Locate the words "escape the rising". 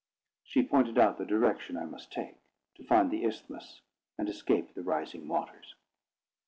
4.27-5.27